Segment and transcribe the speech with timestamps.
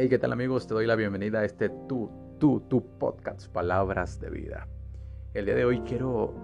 [0.00, 0.68] Hey, ¿qué tal amigos?
[0.68, 4.68] Te doy la bienvenida a este tu, tu, tu podcast, Palabras de Vida.
[5.34, 6.34] El día de hoy quiero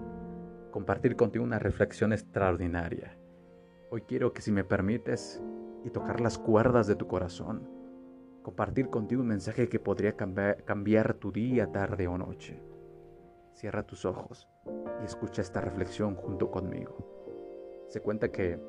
[0.71, 3.17] compartir contigo una reflexión extraordinaria.
[3.91, 5.41] Hoy quiero que si me permites
[5.85, 7.65] y tocar las cuerdas de tu corazón,
[8.43, 12.61] compartir contigo un mensaje que podría cambiar, cambiar tu día, tarde o noche.
[13.53, 14.49] Cierra tus ojos
[15.01, 16.97] y escucha esta reflexión junto conmigo.
[17.87, 18.59] Se cuenta que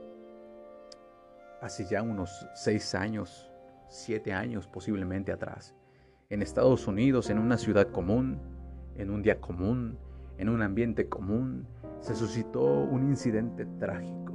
[1.61, 3.50] hace ya unos seis años
[3.89, 5.75] siete años posiblemente atrás,
[6.29, 8.41] en Estados Unidos, en una ciudad común,
[8.97, 9.98] en un día común,
[10.38, 11.66] en un ambiente común,
[12.01, 14.34] se suscitó un incidente trágico.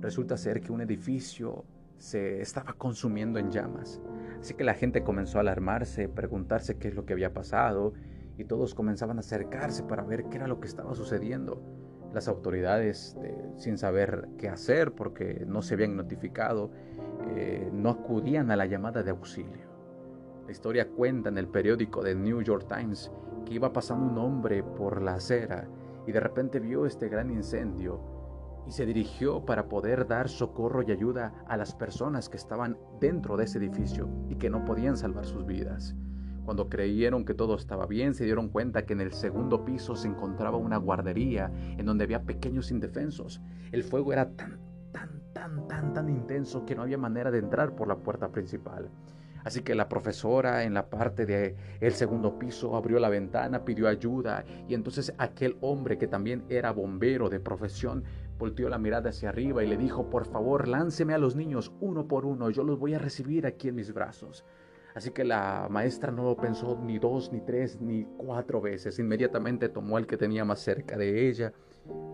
[0.00, 1.64] Resulta ser que un edificio
[1.96, 4.00] se estaba consumiendo en llamas,
[4.38, 7.94] así que la gente comenzó a alarmarse, preguntarse qué es lo que había pasado,
[8.36, 11.60] y todos comenzaban a acercarse para ver qué era lo que estaba sucediendo.
[12.12, 16.70] Las autoridades, eh, sin saber qué hacer porque no se habían notificado,
[17.28, 19.68] eh, no acudían a la llamada de auxilio.
[20.46, 23.12] La historia cuenta en el periódico de New York Times
[23.44, 25.68] que iba pasando un hombre por la acera
[26.06, 28.00] y de repente vio este gran incendio
[28.66, 33.36] y se dirigió para poder dar socorro y ayuda a las personas que estaban dentro
[33.36, 35.94] de ese edificio y que no podían salvar sus vidas.
[36.48, 40.08] Cuando creyeron que todo estaba bien, se dieron cuenta que en el segundo piso se
[40.08, 43.42] encontraba una guardería en donde había pequeños indefensos.
[43.70, 44.58] El fuego era tan
[44.90, 48.88] tan, tan, tan intenso que no había manera de entrar por la puerta principal.
[49.44, 53.86] Así que la profesora en la parte del el segundo piso abrió la ventana, pidió
[53.86, 58.04] ayuda y entonces aquel hombre que también era bombero de profesión
[58.38, 62.08] volteó la mirada hacia arriba y le dijo, por favor, lánceme a los niños uno
[62.08, 64.46] por uno, yo los voy a recibir aquí en mis brazos.
[64.94, 68.98] Así que la maestra no lo pensó ni dos, ni tres, ni cuatro veces.
[68.98, 71.52] Inmediatamente tomó al que tenía más cerca de ella,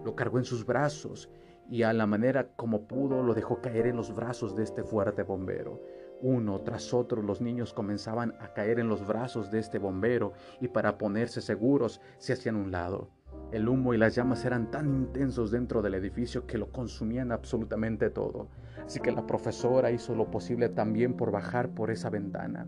[0.05, 1.31] lo cargó en sus brazos
[1.71, 5.23] y a la manera como pudo lo dejó caer en los brazos de este fuerte
[5.23, 5.81] bombero.
[6.21, 10.69] Uno tras otro los niños comenzaban a caer en los brazos de este bombero y
[10.69, 13.11] para ponerse seguros se hacían un lado.
[13.55, 18.11] El humo y las llamas eran tan intensos dentro del edificio que lo consumían absolutamente
[18.11, 18.49] todo.
[18.85, 22.67] Así que la profesora hizo lo posible también por bajar por esa ventana.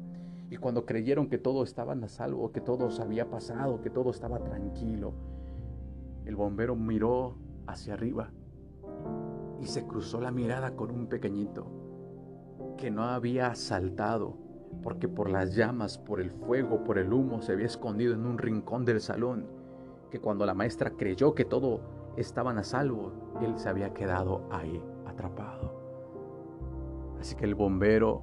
[0.48, 4.10] Y cuando creyeron que todo estaba a salvo, que todo se había pasado, que todo
[4.10, 5.12] estaba tranquilo,
[6.24, 8.30] el bombero miró hacia arriba
[9.60, 11.66] y se cruzó la mirada con un pequeñito
[12.78, 14.38] que no había saltado
[14.84, 18.38] porque por las llamas, por el fuego, por el humo se había escondido en un
[18.38, 19.65] rincón del salón,
[20.10, 21.80] que cuando la maestra creyó que todo
[22.16, 25.74] estaban a salvo, él se había quedado ahí atrapado.
[27.20, 28.22] Así que el bombero,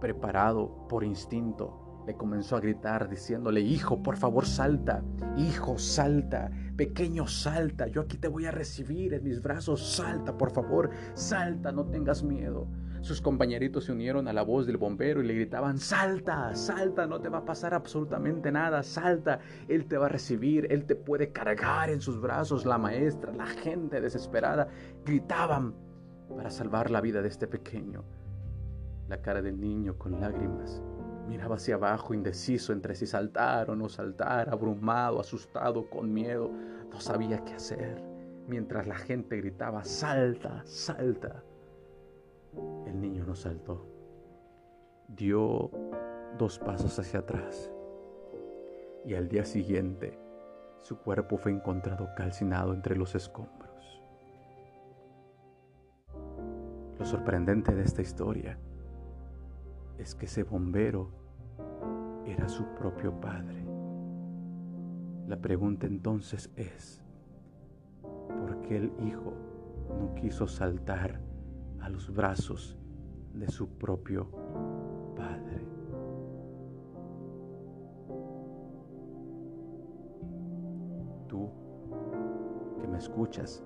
[0.00, 5.02] preparado por instinto, comenzó a gritar diciéndole, hijo, por favor salta,
[5.36, 10.50] hijo, salta, pequeño, salta, yo aquí te voy a recibir en mis brazos, salta, por
[10.50, 12.68] favor, salta, no tengas miedo.
[13.00, 17.20] Sus compañeritos se unieron a la voz del bombero y le gritaban, salta, salta, no
[17.20, 21.32] te va a pasar absolutamente nada, salta, él te va a recibir, él te puede
[21.32, 24.68] cargar en sus brazos, la maestra, la gente desesperada,
[25.04, 25.74] gritaban
[26.28, 28.04] para salvar la vida de este pequeño.
[29.08, 30.82] La cara del niño con lágrimas
[31.30, 36.50] Miraba hacia abajo, indeciso entre si saltar o no saltar, abrumado, asustado, con miedo.
[36.90, 38.02] No sabía qué hacer.
[38.48, 41.44] Mientras la gente gritaba, salta, salta.
[42.84, 43.86] El niño no saltó.
[45.06, 45.70] Dio
[46.36, 47.70] dos pasos hacia atrás.
[49.06, 50.18] Y al día siguiente,
[50.78, 54.02] su cuerpo fue encontrado calcinado entre los escombros.
[56.98, 58.58] Lo sorprendente de esta historia
[59.96, 61.19] es que ese bombero
[62.32, 63.64] era su propio padre.
[65.26, 67.02] La pregunta entonces es,
[68.02, 69.32] ¿por qué el hijo
[69.98, 71.20] no quiso saltar
[71.80, 72.78] a los brazos
[73.34, 74.30] de su propio
[75.16, 75.66] padre?
[81.28, 81.50] Tú
[82.80, 83.62] que me escuchas,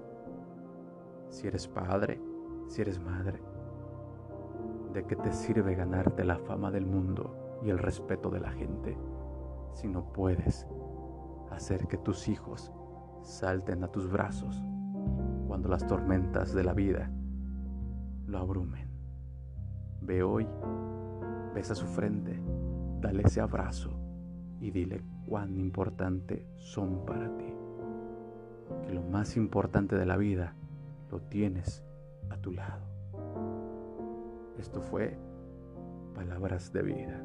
[1.29, 2.21] si eres padre,
[2.69, 3.41] si eres madre,
[4.93, 7.44] ¿de qué te sirve ganarte la fama del mundo?
[7.63, 8.97] Y el respeto de la gente,
[9.75, 10.67] si no puedes
[11.51, 12.73] hacer que tus hijos
[13.23, 14.63] salten a tus brazos
[15.47, 17.11] cuando las tormentas de la vida
[18.27, 18.89] lo abrumen.
[20.01, 20.47] Ve hoy,
[21.55, 22.41] besa su frente,
[23.01, 23.91] dale ese abrazo
[24.61, 27.55] y dile cuán importante son para ti.
[28.87, 30.55] Que lo más importante de la vida
[31.11, 31.85] lo tienes
[32.31, 32.83] a tu lado.
[34.59, 35.19] Esto fue
[36.15, 37.25] Palabras de Vida.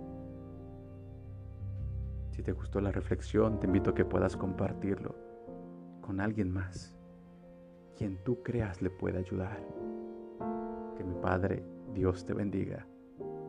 [2.40, 5.14] Si te gustó la reflexión, te invito a que puedas compartirlo
[6.00, 6.98] con alguien más,
[7.98, 9.60] quien tú creas le pueda ayudar.
[10.96, 12.88] Que mi Padre, Dios te bendiga,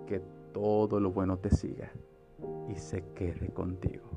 [0.08, 0.20] que
[0.52, 1.88] todo lo bueno te siga
[2.68, 4.10] y se quede contigo.